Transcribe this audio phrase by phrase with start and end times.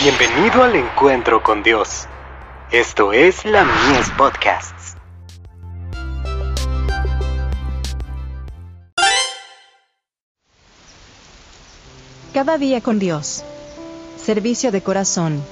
[0.00, 2.06] Bienvenido al encuentro con Dios.
[2.70, 4.94] Esto es la Mies Podcasts.
[12.32, 13.42] Cada día con Dios.
[14.16, 15.42] Servicio de corazón.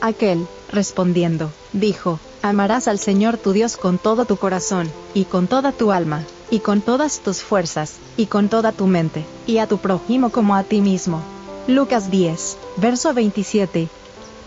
[0.00, 5.72] Aquel, respondiendo, dijo, amarás al Señor tu Dios con todo tu corazón, y con toda
[5.72, 9.76] tu alma, y con todas tus fuerzas, y con toda tu mente, y a tu
[9.76, 11.33] prójimo como a ti mismo.
[11.66, 13.88] Lucas 10, verso 27.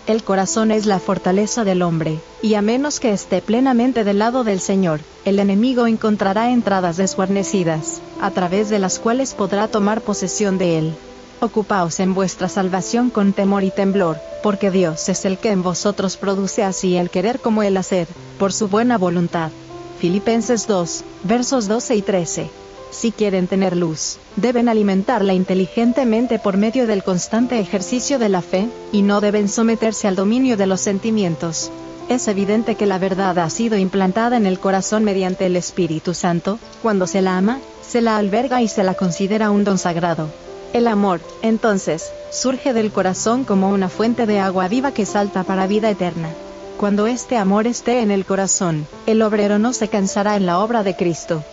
[0.06, 4.44] El corazón es la fortaleza del hombre, y a menos que esté plenamente del lado
[4.44, 10.60] del Señor, el enemigo encontrará entradas desguarnecidas, a través de las cuales podrá tomar posesión
[10.60, 10.94] de él.
[11.40, 16.18] Ocupaos en vuestra salvación con temor y temblor, porque Dios es el que en vosotros
[16.18, 19.50] produce así el querer como el hacer, por su buena voluntad.
[19.98, 22.67] Filipenses 2, versos 12 y 13.
[22.90, 28.70] Si quieren tener luz, deben alimentarla inteligentemente por medio del constante ejercicio de la fe,
[28.92, 31.72] y no deben someterse al dominio de los sentimientos.
[32.10, 36.58] Es evidente que la verdad ha sido implantada en el corazón mediante el Espíritu Santo,
[36.82, 40.30] cuando se la ama, se la alberga y se la considera un don sagrado.
[40.74, 45.68] El amor, entonces, surge del corazón como una fuente de agua viva que salta para
[45.68, 46.30] vida eterna.
[46.78, 50.84] Cuando este amor esté en el corazón, el obrero no se cansará en la obra
[50.84, 51.44] de Cristo.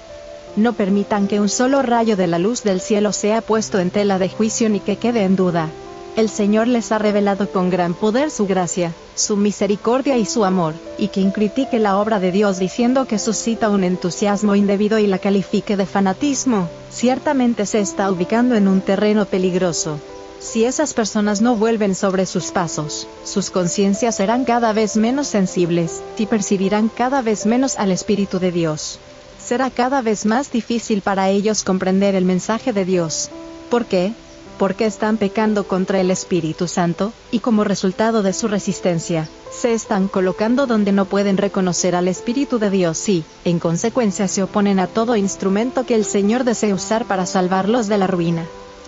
[0.56, 4.18] No permitan que un solo rayo de la luz del cielo sea puesto en tela
[4.18, 5.68] de juicio ni que quede en duda.
[6.16, 10.74] El Señor les ha revelado con gran poder su gracia, su misericordia y su amor,
[10.96, 15.18] y quien critique la obra de Dios diciendo que suscita un entusiasmo indebido y la
[15.18, 19.98] califique de fanatismo, ciertamente se está ubicando en un terreno peligroso.
[20.38, 26.00] Si esas personas no vuelven sobre sus pasos, sus conciencias serán cada vez menos sensibles,
[26.16, 29.00] y percibirán cada vez menos al Espíritu de Dios.
[29.44, 33.30] Será cada vez más difícil para ellos comprender el mensaje de Dios.
[33.70, 34.12] ¿Por qué?
[34.58, 40.08] porque están pecando contra el Espíritu Santo, y como resultado de su resistencia, se están
[40.08, 44.86] colocando donde no pueden reconocer al Espíritu de Dios y, en consecuencia, se oponen a
[44.86, 48.44] todo instrumento que el Señor desee usar para salvarlos de la ruina.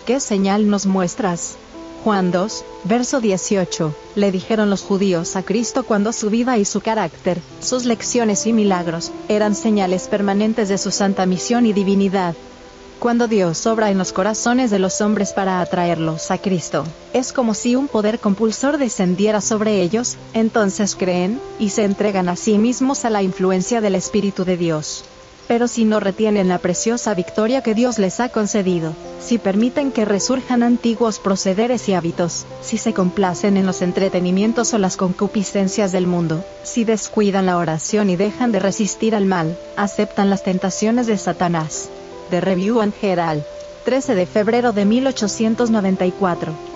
[0.06, 1.56] ¿Qué señal nos muestras?
[2.06, 6.80] Juan 2, verso 18, le dijeron los judíos a Cristo cuando su vida y su
[6.80, 12.36] carácter, sus lecciones y milagros, eran señales permanentes de su santa misión y divinidad.
[13.00, 17.54] Cuando Dios obra en los corazones de los hombres para atraerlos a Cristo, es como
[17.54, 23.04] si un poder compulsor descendiera sobre ellos, entonces creen, y se entregan a sí mismos
[23.04, 25.02] a la influencia del Espíritu de Dios.
[25.48, 30.04] Pero si no retienen la preciosa victoria que Dios les ha concedido, si permiten que
[30.04, 36.08] resurjan antiguos procederes y hábitos, si se complacen en los entretenimientos o las concupiscencias del
[36.08, 41.16] mundo, si descuidan la oración y dejan de resistir al mal, aceptan las tentaciones de
[41.16, 41.90] Satanás,
[42.30, 43.44] The Review and Herald,
[43.84, 46.75] 13 de febrero de 1894.